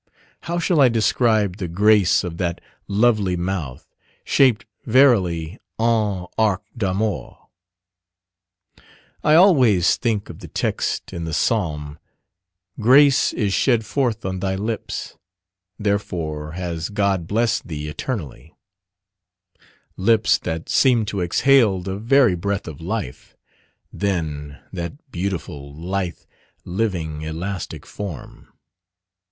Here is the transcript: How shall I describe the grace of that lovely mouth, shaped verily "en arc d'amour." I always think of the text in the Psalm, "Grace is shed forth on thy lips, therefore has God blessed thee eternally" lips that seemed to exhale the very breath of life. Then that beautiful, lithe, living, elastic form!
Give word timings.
How 0.39 0.57
shall 0.57 0.81
I 0.81 0.89
describe 0.89 1.57
the 1.57 1.67
grace 1.67 2.23
of 2.23 2.37
that 2.37 2.59
lovely 2.87 3.37
mouth, 3.37 3.87
shaped 4.23 4.65
verily 4.87 5.59
"en 5.79 6.25
arc 6.39 6.63
d'amour." 6.75 7.37
I 9.23 9.35
always 9.35 9.97
think 9.97 10.27
of 10.27 10.39
the 10.39 10.47
text 10.47 11.13
in 11.13 11.25
the 11.25 11.35
Psalm, 11.35 11.99
"Grace 12.79 13.31
is 13.33 13.53
shed 13.53 13.85
forth 13.85 14.25
on 14.25 14.39
thy 14.39 14.55
lips, 14.55 15.17
therefore 15.77 16.53
has 16.53 16.89
God 16.89 17.27
blessed 17.27 17.67
thee 17.67 17.87
eternally" 17.87 18.55
lips 19.97 20.39
that 20.39 20.67
seemed 20.67 21.07
to 21.09 21.21
exhale 21.21 21.79
the 21.79 21.97
very 21.97 22.33
breath 22.33 22.67
of 22.67 22.81
life. 22.81 23.35
Then 23.93 24.57
that 24.73 25.11
beautiful, 25.11 25.71
lithe, 25.75 26.21
living, 26.65 27.21
elastic 27.21 27.85
form! 27.85 28.47